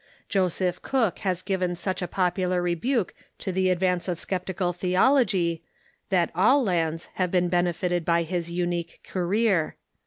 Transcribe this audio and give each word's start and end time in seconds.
Joseph 0.29 0.81
Cook 0.81 1.19
has 1.19 1.43
given 1.43 1.75
such 1.75 2.01
a 2.01 2.07
popular 2.07 2.59
rebuke 2.59 3.13
to 3.37 3.51
the 3.51 3.69
advance 3.69 4.07
of 4.07 4.19
sceptical 4.19 4.73
theology 4.73 5.61
that 6.09 6.31
all 6.33 6.63
lands 6.63 7.09
have 7.21 7.29
been 7.29 7.49
benefited 7.49 8.03
by 8.03 8.23
his 8.23 8.49
unique 8.49 9.01
career. 9.07 9.75